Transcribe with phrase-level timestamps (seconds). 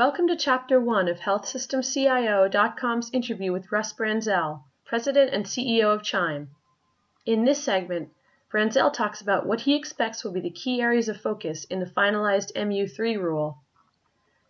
[0.00, 6.48] Welcome to Chapter 1 of HealthSystemCIO.com's interview with Russ Branzell, President and CEO of Chime.
[7.26, 8.08] In this segment,
[8.50, 11.84] Branzell talks about what he expects will be the key areas of focus in the
[11.84, 13.58] finalized MU3 rule,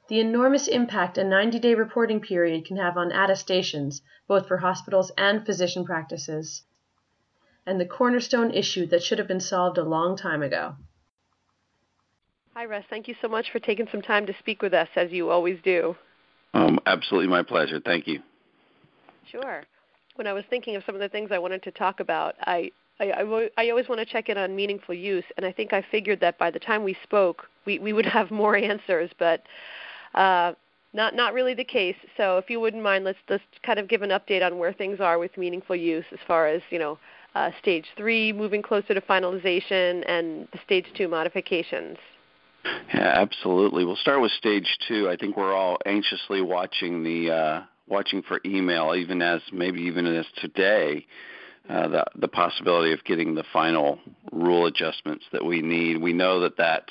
[0.06, 5.10] the enormous impact a 90 day reporting period can have on attestations, both for hospitals
[5.18, 6.62] and physician practices,
[7.66, 10.76] and the cornerstone issue that should have been solved a long time ago.
[12.54, 12.84] Hi, Russ.
[12.90, 15.58] Thank you so much for taking some time to speak with us, as you always
[15.62, 15.96] do.
[16.52, 17.80] Um, absolutely my pleasure.
[17.84, 18.20] Thank you.
[19.30, 19.62] Sure.
[20.16, 22.72] When I was thinking of some of the things I wanted to talk about, I
[23.00, 25.82] I, I, I always want to check in on meaningful use, and I think I
[25.90, 29.42] figured that by the time we spoke, we, we would have more answers, but
[30.14, 30.52] uh,
[30.92, 31.96] not not really the case.
[32.16, 35.00] So if you wouldn't mind, let's let's kind of give an update on where things
[35.00, 36.98] are with meaningful use, as far as you know,
[37.34, 41.96] uh, stage three moving closer to finalization, and the stage two modifications.
[42.64, 43.84] Yeah, absolutely.
[43.84, 45.08] We'll start with stage two.
[45.08, 50.06] I think we're all anxiously watching the uh, watching for email, even as maybe even
[50.06, 51.06] as today,
[51.68, 53.98] uh, the the possibility of getting the final
[54.32, 56.00] rule adjustments that we need.
[56.00, 56.90] We know that that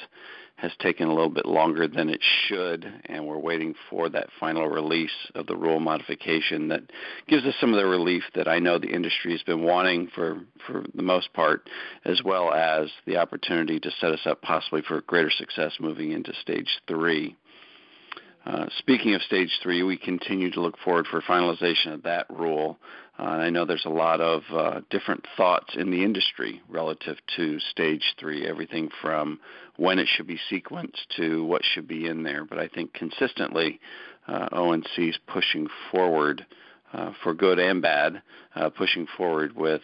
[0.62, 4.68] has taken a little bit longer than it should, and we're waiting for that final
[4.68, 6.84] release of the rule modification that
[7.28, 10.42] gives us some of the relief that I know the industry has been wanting for,
[10.68, 11.70] for the most part,
[12.04, 16.34] as well as the opportunity to set us up possibly for greater success moving into
[16.42, 17.38] stage three.
[18.78, 22.80] Speaking of stage three, we continue to look forward for finalization of that rule.
[23.20, 27.60] Uh, I know there's a lot of uh, different thoughts in the industry relative to
[27.60, 29.42] stage three, everything from
[29.76, 32.46] when it should be sequenced to what should be in there.
[32.46, 33.82] But I think consistently,
[34.28, 36.46] uh, ONC is pushing forward
[36.94, 38.22] uh, for good and bad,
[38.56, 39.82] uh, pushing forward with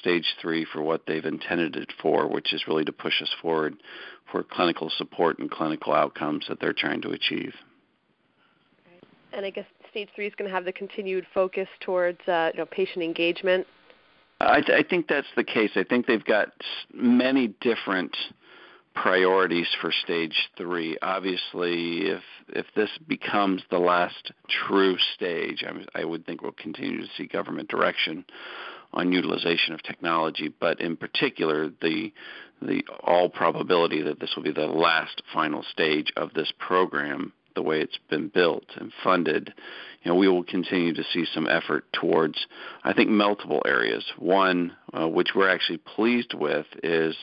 [0.00, 3.76] stage three for what they've intended it for, which is really to push us forward
[4.32, 7.52] for clinical support and clinical outcomes that they're trying to achieve.
[9.32, 12.58] And I guess stage three is going to have the continued focus towards uh, you
[12.58, 13.66] know, patient engagement.
[14.40, 15.70] I, th- I think that's the case.
[15.74, 16.48] I think they've got
[16.94, 18.16] many different
[18.94, 20.96] priorities for stage three.
[21.02, 24.32] Obviously, if if this becomes the last
[24.66, 28.24] true stage, I, I would think we'll continue to see government direction
[28.92, 30.52] on utilization of technology.
[30.60, 32.12] But in particular, the
[32.62, 37.62] the all probability that this will be the last final stage of this program the
[37.62, 39.52] way it's been built and funded,
[40.02, 42.46] you know, we will continue to see some effort towards,
[42.84, 44.04] I think, multiple areas.
[44.16, 47.16] One, uh, which we're actually pleased with, is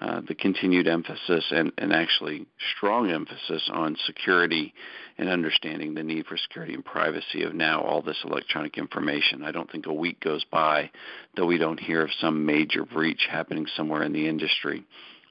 [0.00, 2.46] uh, the continued emphasis and, and actually
[2.76, 4.72] strong emphasis on security
[5.18, 9.42] and understanding the need for security and privacy of now all this electronic information.
[9.42, 10.90] I don't think a week goes by
[11.36, 14.84] that we don't hear of some major breach happening somewhere in the industry.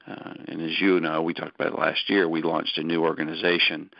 [0.06, 3.02] Uh, and as you know, we talked about it last year, we launched a new
[3.02, 3.90] organization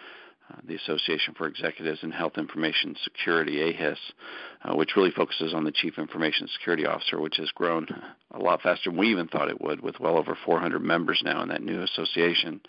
[0.66, 3.98] the Association for Executives in Health Information Security, AEHIS,
[4.64, 7.86] uh, which really focuses on the Chief Information Security Officer, which has grown
[8.32, 11.42] a lot faster than we even thought it would, with well over 400 members now
[11.42, 12.60] in that new association.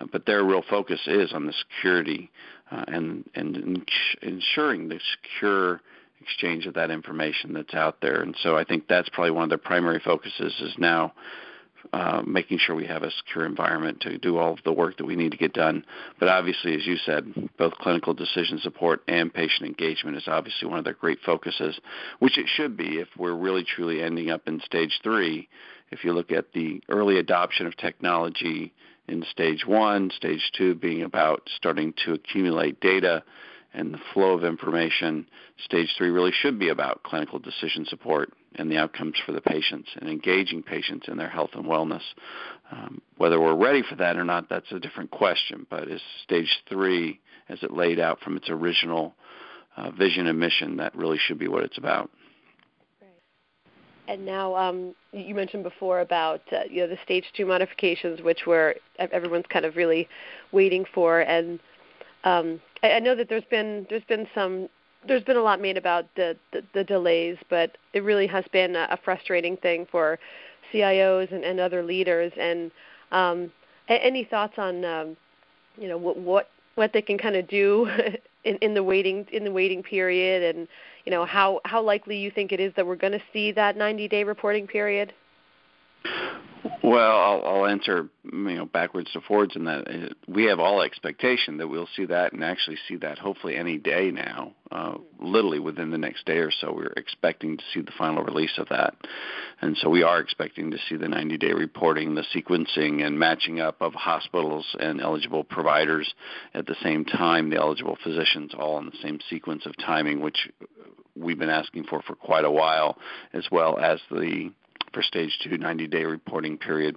[0.00, 2.30] Uh, but their real focus is on the security
[2.70, 3.86] uh, and, and
[4.22, 5.80] ensuring the secure
[6.20, 8.20] exchange of that information that's out there.
[8.20, 11.12] And so I think that's probably one of their primary focuses is now
[11.92, 15.06] uh, making sure we have a secure environment to do all of the work that
[15.06, 15.84] we need to get done.
[16.18, 20.78] But obviously, as you said, both clinical decision support and patient engagement is obviously one
[20.78, 21.78] of their great focuses,
[22.18, 25.48] which it should be if we're really truly ending up in stage three.
[25.90, 28.72] If you look at the early adoption of technology
[29.08, 33.24] in stage one, stage two being about starting to accumulate data
[33.74, 35.26] and the flow of information,
[35.64, 39.88] stage three really should be about clinical decision support and the outcomes for the patients
[40.00, 42.02] and engaging patients in their health and wellness.
[42.72, 45.66] Um, whether we're ready for that or not, that's a different question.
[45.70, 49.14] But is stage three, as it laid out from its original
[49.76, 52.10] uh, vision and mission, that really should be what it's about.
[54.08, 58.44] And now, um, you mentioned before about uh, you know the stage two modifications, which
[58.44, 60.08] were everyone's kind of really
[60.50, 61.60] waiting for, and
[62.24, 64.68] um, I, I know that there's been there's been some
[65.06, 68.76] there's been a lot made about the, the, the delays, but it really has been
[68.76, 70.18] a, a frustrating thing for
[70.72, 72.32] CIOs and, and other leaders.
[72.38, 72.70] And
[73.12, 73.52] um,
[73.88, 75.16] a- any thoughts on um,
[75.76, 77.88] you know what what what they can kind of do
[78.44, 80.68] in, in the waiting in the waiting period, and
[81.04, 83.76] you know how how likely you think it is that we're going to see that
[83.76, 85.12] 90 day reporting period?
[86.82, 90.80] Well, I'll, I'll answer you know backwards to forwards in that uh, we have all
[90.80, 95.58] expectation that we'll see that and actually see that hopefully any day now, uh, literally
[95.58, 96.72] within the next day or so.
[96.72, 98.94] We're expecting to see the final release of that,
[99.60, 103.82] and so we are expecting to see the 90-day reporting, the sequencing and matching up
[103.82, 106.14] of hospitals and eligible providers
[106.54, 110.48] at the same time, the eligible physicians all in the same sequence of timing, which
[111.14, 112.96] we've been asking for for quite a while,
[113.34, 114.50] as well as the
[114.92, 116.96] for stage two 90 day reporting period.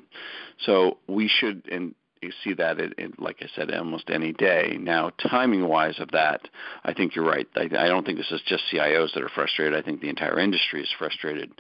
[0.66, 2.78] So we should and you see that
[3.18, 4.78] like I said, almost any day.
[4.80, 6.48] Now, timing wise of that,
[6.84, 7.48] I think you're right.
[7.56, 9.78] I, I don't think this is just CIOs that are frustrated.
[9.78, 11.52] I think the entire industry is frustrated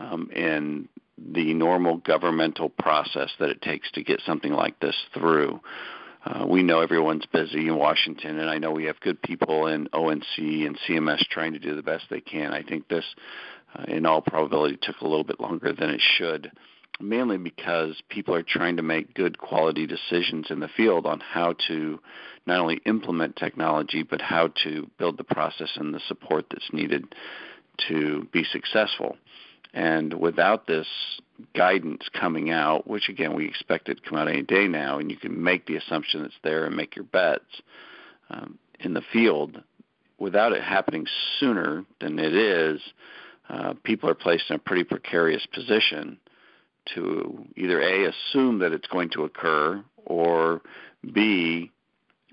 [0.00, 5.60] um, in the normal governmental process that it takes to get something like this through.
[6.24, 9.88] Uh, we know everyone's busy in Washington, and I know we have good people in
[9.92, 12.52] ONC and CMS trying to do the best they can.
[12.52, 13.04] I think this
[13.86, 16.50] in all probability took a little bit longer than it should,
[17.00, 21.54] mainly because people are trying to make good quality decisions in the field on how
[21.68, 22.00] to
[22.46, 27.14] not only implement technology, but how to build the process and the support that's needed
[27.88, 29.16] to be successful.
[29.74, 30.88] And without this
[31.54, 35.10] guidance coming out, which again we expect it to come out any day now, and
[35.10, 37.62] you can make the assumption it's there and make your bets
[38.30, 39.62] um, in the field,
[40.18, 41.06] without it happening
[41.38, 42.80] sooner than it is,
[43.48, 46.18] uh, people are placed in a pretty precarious position
[46.94, 50.62] to either a assume that it's going to occur or
[51.12, 51.70] b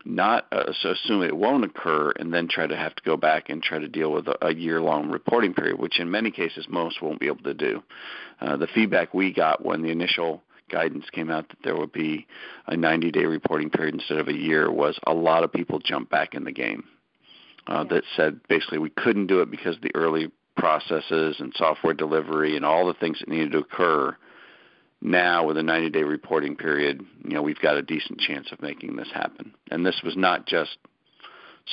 [0.06, 3.50] not uh, so assume it won't occur and then try to have to go back
[3.50, 6.68] and try to deal with a, a year long reporting period which in many cases
[6.70, 7.84] most won't be able to do.
[8.40, 12.26] Uh, the feedback we got when the initial guidance came out that there would be
[12.68, 16.12] a 90 day reporting period instead of a year was a lot of people jumped
[16.12, 16.84] back in the game
[17.68, 22.56] uh, that said basically we couldn't do it because the early processes and software delivery
[22.56, 24.16] and all the things that needed to occur
[25.02, 28.62] now with a 90 day reporting period you know we've got a decent chance of
[28.62, 29.54] making this happen.
[29.70, 30.78] And this was not just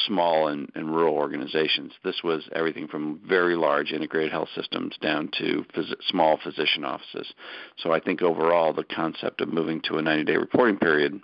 [0.06, 1.93] small and, and rural organizations.
[2.02, 7.32] This was everything from very large integrated health systems down to phys- small physician offices.
[7.76, 11.20] So i think overall the concept of moving to a 90 day reporting period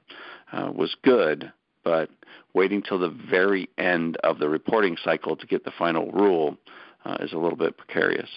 [0.52, 1.52] uh, was good
[1.84, 2.10] but
[2.52, 6.56] waiting till the very end of the reporting cycle to get the final rule
[7.08, 8.28] uh, is a little bit precarious.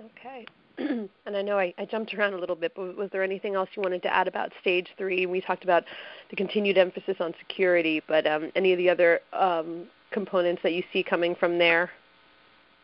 [0.00, 0.46] Okay.
[0.78, 3.68] and I know I, I, jumped around a little bit, but was there anything else
[3.74, 5.26] you wanted to add about stage three?
[5.26, 5.84] We talked about
[6.30, 10.82] the continued emphasis on security, but um, any of the other um, components that you
[10.92, 11.90] see coming from there?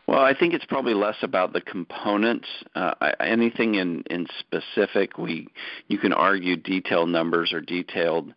[0.05, 2.47] Well, I think it's probably less about the components.
[2.75, 5.47] Uh, anything in, in specific, we
[5.87, 8.33] you can argue detailed numbers or detailed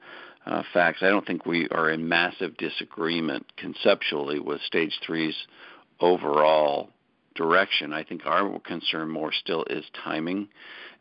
[0.47, 0.99] uh, facts.
[1.03, 5.37] I don't think we are in massive disagreement conceptually with stage three's
[6.01, 6.91] overall
[7.35, 7.93] direction.
[7.93, 10.49] I think our concern more still is timing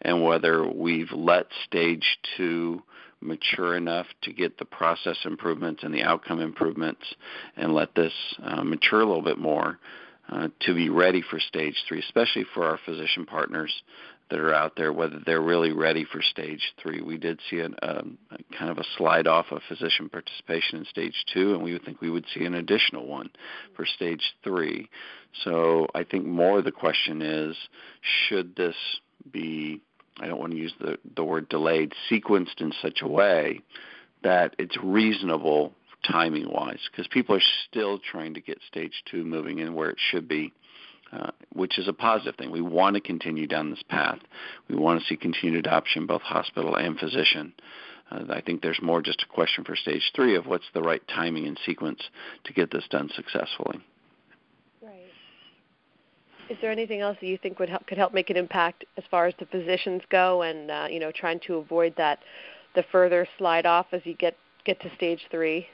[0.01, 2.81] and whether we've let stage two
[3.22, 7.01] mature enough to get the process improvements and the outcome improvements
[7.57, 9.78] and let this uh, mature a little bit more
[10.30, 13.74] uh, to be ready for stage three, especially for our physician partners
[14.30, 17.02] that are out there, whether they're really ready for stage three.
[17.02, 18.18] We did see an, um,
[18.58, 22.02] kind of a slide off of physician participation in stage two, and we would think
[22.02, 23.30] we would see an additional one
[23.76, 24.90] for stage three.
[25.44, 27.56] So I think more the question is,
[28.02, 28.76] should this
[29.31, 29.81] be,
[30.20, 33.62] I don't want to use the, the word delayed, sequenced in such a way
[34.24, 35.74] that it's reasonable
[36.10, 39.98] timing wise, because people are still trying to get stage two moving in where it
[40.12, 40.54] should be
[41.12, 42.52] uh, which is a positive thing.
[42.52, 44.20] We want to continue down this path.
[44.68, 47.54] We want to see continued adoption, both hospital and physician.
[48.12, 51.02] Uh, I think there's more just a question for stage three of what's the right
[51.08, 52.02] timing and sequence
[52.46, 53.80] to get this done successfully.
[54.81, 55.10] Right.
[56.50, 59.04] Is there anything else that you think would help, could help make an impact as
[59.10, 62.19] far as the physicians go, and uh, you know, trying to avoid that
[62.76, 65.68] the further slide off as you get get to stage three?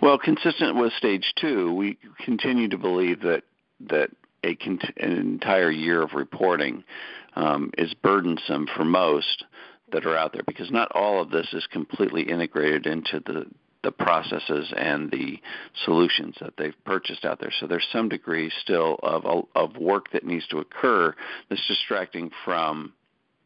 [0.00, 3.42] Well, consistent with stage two, we continue to believe that
[3.88, 4.10] that
[4.44, 6.84] a an entire year of reporting
[7.34, 9.44] um, is burdensome for most
[9.92, 13.46] that are out there because not all of this is completely integrated into the
[13.82, 15.40] the processes and the
[15.84, 17.52] solutions that they've purchased out there.
[17.58, 21.14] So there's some degree still of of work that needs to occur
[21.48, 22.92] that's distracting from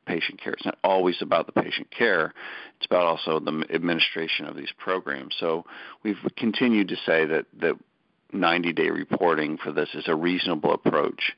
[0.06, 0.52] patient care.
[0.52, 2.32] It's not always about the patient care.
[2.76, 5.34] It's about also the administration of these programs.
[5.40, 5.64] So
[6.02, 7.76] we've continued to say that that
[8.32, 11.32] 90 day reporting for this is a reasonable approach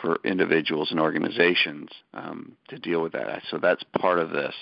[0.00, 3.42] for individuals and organizations um, to deal with that.
[3.50, 4.54] So that's part of this.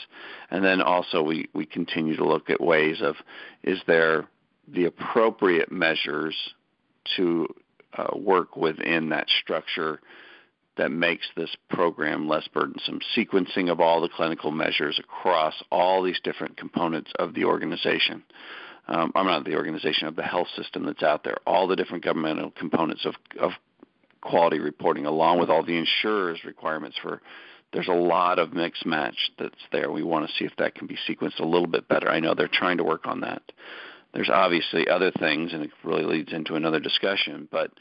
[0.51, 3.17] And then also we, we continue to look at ways of
[3.63, 4.29] is there
[4.69, 6.37] the appropriate measures
[7.17, 7.49] to
[7.97, 10.01] uh, work within that structure
[10.77, 13.01] that makes this program less burdensome.
[13.17, 18.23] Sequencing of all the clinical measures across all these different components of the organization.
[18.87, 21.37] Um, I'm not the organization of the health system that's out there.
[21.47, 23.53] All the different governmental components of, of
[24.21, 27.21] quality reporting, along with all the insurers' requirements for.
[27.73, 29.91] There's a lot of mix match that's there.
[29.91, 32.09] We want to see if that can be sequenced a little bit better.
[32.09, 33.43] I know they're trying to work on that.
[34.13, 37.73] There's obviously other things, and it really leads into another discussion, but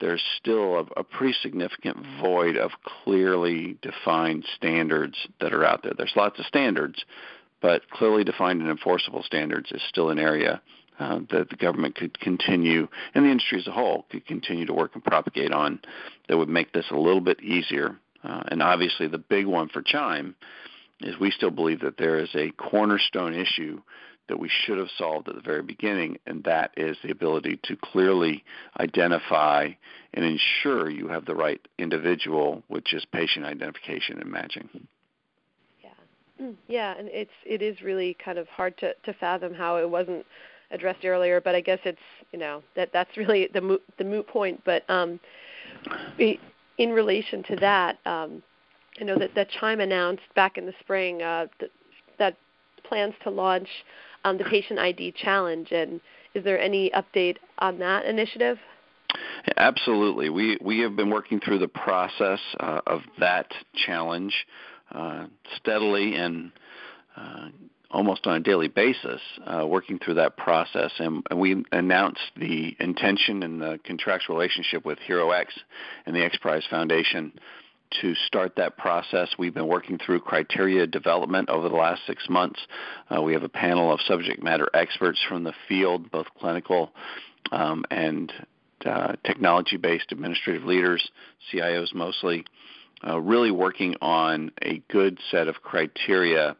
[0.00, 2.70] there's still a, a, pretty significant void of
[3.04, 5.92] clearly defined standards that are out there.
[5.96, 7.04] There's lots of standards,
[7.64, 10.60] but clearly defined and enforceable standards is still an area
[10.98, 14.74] uh, that the government could continue, and the industry as a whole could continue to
[14.74, 15.80] work and propagate on
[16.28, 17.96] that would make this a little bit easier.
[18.22, 20.34] Uh, and obviously, the big one for Chime
[21.00, 23.80] is we still believe that there is a cornerstone issue
[24.28, 27.76] that we should have solved at the very beginning, and that is the ability to
[27.76, 28.44] clearly
[28.78, 29.70] identify
[30.12, 34.68] and ensure you have the right individual, which is patient identification and matching.
[36.66, 40.26] Yeah, and it's it is really kind of hard to to fathom how it wasn't
[40.70, 41.98] addressed earlier, but I guess it's
[42.32, 44.60] you know that that's really the moot, the moot point.
[44.64, 45.20] But um,
[46.18, 48.42] in relation to that, um,
[49.00, 51.70] I know that that Chime announced back in the spring uh, that,
[52.18, 52.36] that
[52.82, 53.68] plans to launch
[54.24, 56.00] um, the Patient ID Challenge, and
[56.34, 58.58] is there any update on that initiative?
[59.56, 60.30] Absolutely.
[60.30, 63.46] We we have been working through the process uh, of that
[63.86, 64.34] challenge
[64.92, 65.26] uh,
[65.56, 66.52] steadily and
[67.16, 67.48] uh,
[67.90, 70.90] almost on a daily basis, uh, working through that process.
[70.98, 75.46] And, and, we announced the intention and the contractual relationship with HeroX
[76.04, 77.32] and the XPRIZE Foundation
[78.02, 79.28] to start that process.
[79.38, 82.58] We've been working through criteria development over the last six months.
[83.14, 86.90] Uh, we have a panel of subject matter experts from the field, both clinical
[87.52, 88.32] um, and
[88.84, 91.08] uh, technology based administrative leaders,
[91.52, 92.44] CIOs mostly,
[93.06, 96.56] uh, really working on a good set of criteria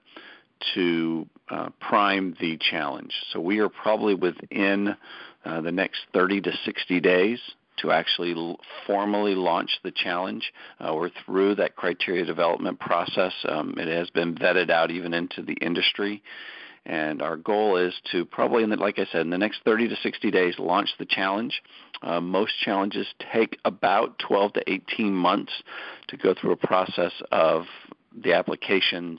[0.75, 3.13] to uh, prime the challenge.
[3.33, 4.97] So we are probably within
[5.45, 7.39] uh, the next 30 to 60 days
[7.79, 10.53] to actually l- formally launch the challenge.
[10.81, 13.33] Uh, we're through that criteria development process.
[13.49, 16.23] Um, it has been vetted out even into the industry.
[16.87, 19.89] And our goal is to probably, in the, like I said, in the next 30
[19.89, 21.63] to 60 days, launch the challenge.
[22.03, 25.53] Uh, most challenges take about 12 to 18 months
[26.09, 27.65] to go through a process of
[28.23, 29.19] the applications,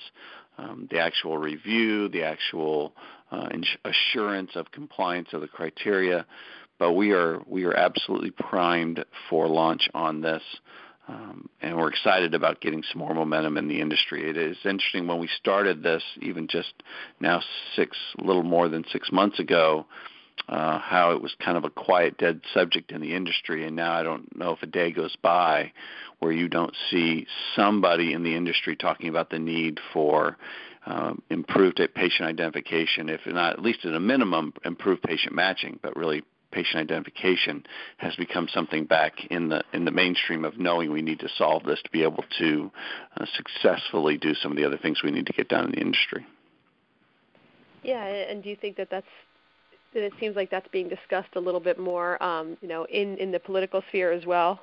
[0.58, 2.94] um, the actual review, the actual
[3.32, 3.50] uh,
[3.84, 6.26] assurance of compliance of the criteria,
[6.78, 10.44] but we are we are absolutely primed for launch on this.
[11.08, 14.28] Um, and we're excited about getting some more momentum in the industry.
[14.30, 16.74] It is interesting when we started this, even just
[17.20, 17.42] now
[17.76, 19.86] six, little more than six months ago,
[20.50, 23.66] uh, how it was kind of a quiet, dead subject in the industry.
[23.66, 25.72] And now I don't know if a day goes by
[26.20, 30.38] where you don't see somebody in the industry talking about the need for
[30.86, 35.96] um, improved patient identification, if not at least at a minimum, improved patient matching, but
[35.96, 36.24] really
[36.56, 37.66] patient identification
[37.98, 41.64] has become something back in the in the mainstream of knowing we need to solve
[41.66, 42.72] this to be able to
[43.20, 45.82] uh, successfully do some of the other things we need to get done in the
[45.82, 46.26] industry.
[47.84, 49.06] Yeah, and do you think that that's
[49.94, 53.18] that it seems like that's being discussed a little bit more, um, you know, in
[53.18, 54.62] in the political sphere as well?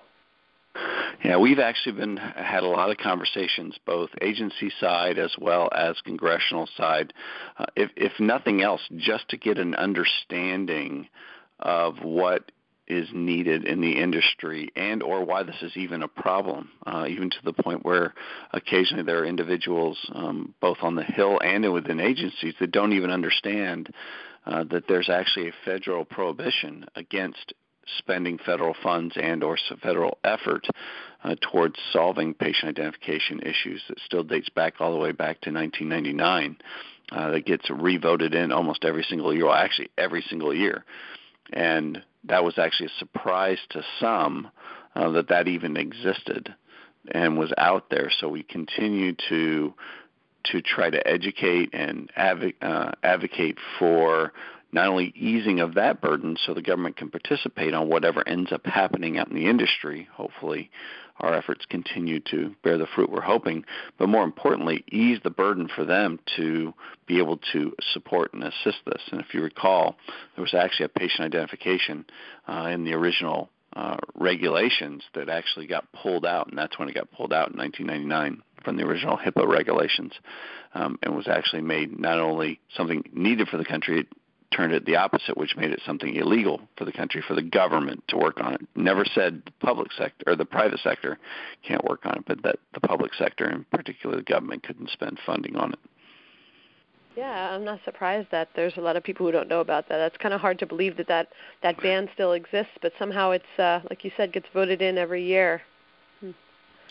[1.23, 5.95] Yeah, we've actually been had a lot of conversations, both agency side as well as
[6.05, 7.13] congressional side.
[7.59, 11.09] Uh, if if nothing else, just to get an understanding
[11.63, 12.51] of what
[12.89, 17.31] is needed in the industry and or why this is even a problem uh, even
[17.31, 18.13] to the point where
[18.53, 23.11] occasionally there are individuals um, both on the hill and within agencies that don't even
[23.11, 23.89] understand
[24.47, 27.55] uh, that there's actually a federal prohibition against
[27.99, 30.67] spending federal funds and or federal effort
[31.25, 35.53] uh, towards solving patient identification issues that still dates back all the way back to
[35.53, 36.57] 1999
[37.13, 40.85] uh, that gets revoted in almost every single year well actually every single year
[41.53, 44.51] and that was actually a surprise to some
[44.95, 46.55] uh, that that even existed
[47.11, 48.11] and was out there.
[48.21, 49.75] So we continue to
[50.45, 54.33] to try to educate and uh, advocate for
[54.73, 58.65] not only easing of that burden so the government can participate on whatever ends up
[58.67, 60.71] happening out in the industry, hopefully
[61.21, 63.65] our efforts continue to bear the fruit we're hoping,
[63.99, 66.73] but more importantly, ease the burden for them to
[67.07, 69.03] be able to support and assist this.
[69.11, 69.97] And if you recall,
[70.35, 72.07] there was actually a patient identification
[72.49, 76.95] uh, in the original uh, regulations that actually got pulled out, and that's when it
[76.95, 80.13] got pulled out in 1999 from the original HIPAA regulations,
[80.75, 84.07] um, and was actually made not only something needed for the country, it
[84.55, 88.05] turned it the opposite, which made it something illegal for the country for the government
[88.09, 88.61] to work on it.
[88.77, 91.19] Never said the public sector or the private sector
[91.67, 95.19] can't work on it, but that the public sector, and particularly the government, couldn't spend
[95.25, 95.79] funding on it.
[97.17, 99.99] Yeah, I'm not surprised that there's a lot of people who don't know about that.
[99.99, 101.29] That's kind of hard to believe that that,
[101.63, 105.23] that ban still exists, but somehow it's, uh, like you said, gets voted in every
[105.25, 105.61] year.
[106.21, 106.31] Hmm.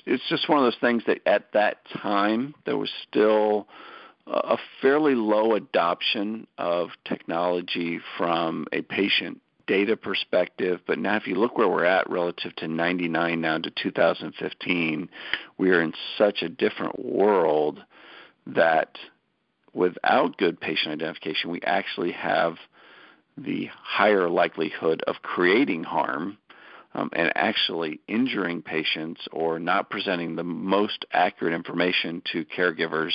[0.06, 3.68] It's just one of those things that at that time there was still
[4.28, 10.82] a fairly low adoption of technology from a patient data perspective.
[10.86, 15.10] But now, if you look where we're at relative to 99 now to 2015,
[15.58, 17.80] we are in such a different world
[18.48, 18.98] that
[19.74, 22.56] without good patient identification, we actually have
[23.38, 26.38] the higher likelihood of creating harm
[26.94, 33.14] um, and actually injuring patients or not presenting the most accurate information to caregivers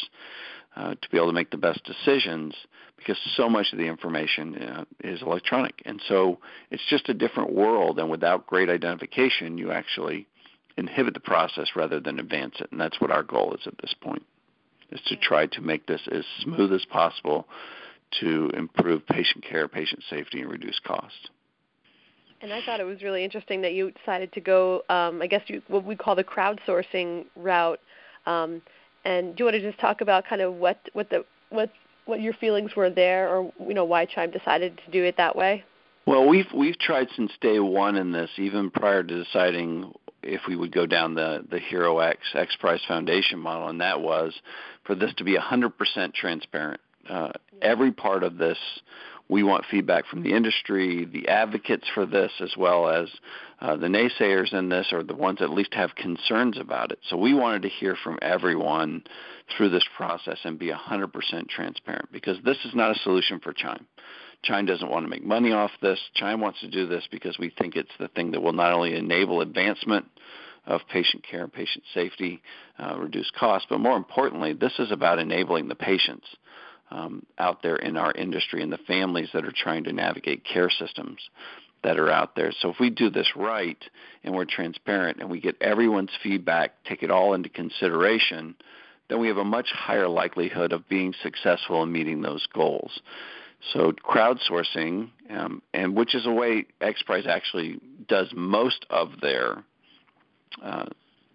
[0.76, 2.54] uh, to be able to make the best decisions
[2.96, 5.82] because so much of the information uh, is electronic.
[5.84, 6.38] And so
[6.70, 10.26] it's just a different world, and without great identification, you actually
[10.78, 12.68] inhibit the process rather than advance it.
[12.72, 14.22] And that's what our goal is at this point
[14.90, 17.47] is to try to make this as smooth as possible
[18.21, 21.28] to improve patient care, patient safety, and reduce costs.
[22.43, 25.43] And I thought it was really interesting that you decided to go, um, I guess,
[25.47, 27.81] you, what we call the crowdsourcing route.
[28.26, 28.62] Um,
[29.05, 31.71] and do you want to just talk about kind of what what the what
[32.05, 35.35] what your feelings were there, or you know why Chime decided to do it that
[35.35, 35.64] way?
[36.07, 39.93] Well, we've we've tried since day one in this, even prior to deciding
[40.26, 44.35] if we would go down the the HeroX X Prize Foundation model, and that was
[44.85, 46.80] for this to be 100% transparent.
[47.09, 47.30] Uh,
[47.62, 48.59] every part of this,
[49.28, 53.09] we want feedback from the industry, the advocates for this, as well as
[53.61, 56.99] uh, the naysayers in this, or the ones that at least have concerns about it.
[57.09, 59.02] So we wanted to hear from everyone
[59.56, 63.87] through this process and be 100% transparent because this is not a solution for Chime.
[64.43, 65.99] Chime doesn't want to make money off this.
[66.14, 68.95] Chime wants to do this because we think it's the thing that will not only
[68.95, 70.07] enable advancement
[70.66, 72.43] of patient care and patient safety,
[72.78, 76.26] uh, reduce costs, but more importantly, this is about enabling the patients
[76.90, 80.71] um, out there in our industry and the families that are trying to navigate care
[80.71, 81.19] systems
[81.83, 82.52] that are out there.
[82.61, 83.78] So if we do this right
[84.25, 88.57] and we're transparent and we get everyone's feedback, take it all into consideration,
[89.09, 93.00] then we have a much higher likelihood of being successful in meeting those goals.
[93.72, 99.64] So crowdsourcing, um, and which is a way XPRIZE actually does most of their
[100.62, 100.86] uh,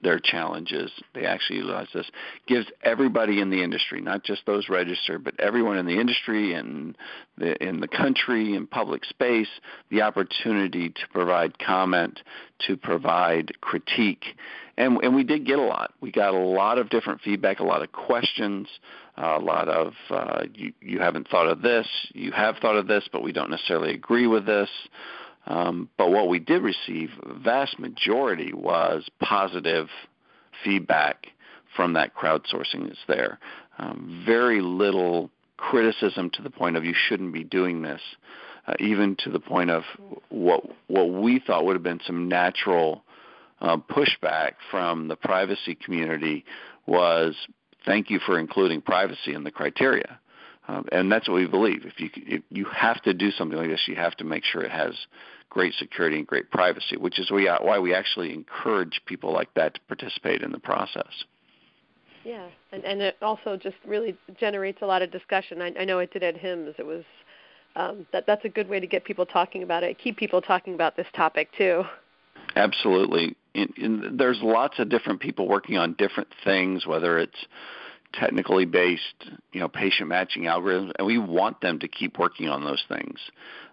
[0.01, 0.91] their challenges.
[1.13, 2.09] They actually utilize this.
[2.47, 6.97] Gives everybody in the industry, not just those registered, but everyone in the industry and
[7.37, 9.49] the, in the country and public space,
[9.89, 12.19] the opportunity to provide comment,
[12.67, 14.25] to provide critique.
[14.77, 15.93] And, and we did get a lot.
[16.01, 18.67] We got a lot of different feedback, a lot of questions,
[19.17, 23.07] a lot of uh, you, you haven't thought of this, you have thought of this,
[23.11, 24.69] but we don't necessarily agree with this.
[25.47, 27.09] Um, but what we did receive,
[27.43, 29.87] vast majority was positive
[30.63, 31.27] feedback
[31.75, 33.39] from that crowdsourcing that's there.
[33.79, 38.01] Um, very little criticism to the point of you shouldn't be doing this,
[38.67, 39.83] uh, even to the point of
[40.29, 43.03] what what we thought would have been some natural
[43.61, 46.45] uh, pushback from the privacy community
[46.85, 47.35] was
[47.85, 50.19] thank you for including privacy in the criteria.
[50.67, 51.85] Um, and that's what we believe.
[51.85, 54.61] If you if you have to do something like this, you have to make sure
[54.61, 54.93] it has
[55.49, 59.79] great security and great privacy, which is why we actually encourage people like that to
[59.87, 61.25] participate in the process.
[62.23, 65.61] Yeah, and and it also just really generates a lot of discussion.
[65.61, 66.75] I, I know it did at HIMSS.
[66.77, 67.03] It was
[67.75, 70.75] um, that that's a good way to get people talking about it, keep people talking
[70.75, 71.83] about this topic too.
[72.55, 73.35] Absolutely.
[73.53, 77.45] In, in, there's lots of different people working on different things, whether it's
[78.13, 82.63] technically based, you know, patient matching algorithms, and we want them to keep working on
[82.63, 83.19] those things.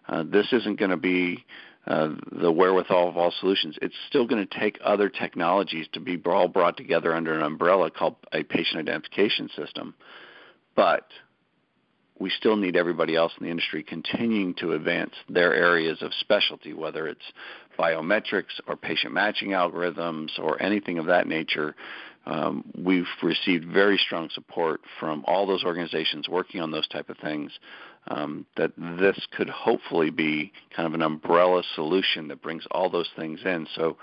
[0.08, 1.44] Uh, this isn't going to be
[1.86, 3.78] uh, the wherewithal of all solutions.
[3.80, 7.90] It's still going to take other technologies to be all brought together under an umbrella
[7.90, 9.94] called a patient identification system.
[10.76, 11.04] But
[12.18, 16.72] we still need everybody else in the industry continuing to advance their areas of specialty,
[16.72, 17.32] whether it's
[17.78, 21.74] biometrics or patient matching algorithms or anything of that nature.
[22.28, 27.16] Um, we've received very strong support from all those organizations working on those type of
[27.16, 27.58] things.
[28.06, 33.08] Um, that this could hopefully be kind of an umbrella solution that brings all those
[33.16, 33.66] things in.
[33.74, 33.96] So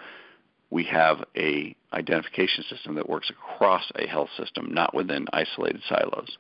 [0.70, 6.38] we have a identification system that works across a health system, not within isolated silos.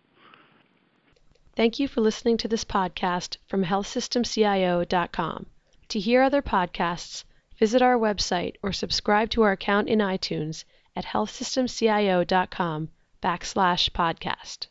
[1.55, 5.45] Thank you for listening to this podcast from healthsystemcio.com.
[5.89, 7.23] To hear other podcasts,
[7.59, 10.65] visit our website or subscribe to our account in iTunes
[10.95, 12.89] at healthsystemcio.com
[13.21, 14.67] backslash podcast.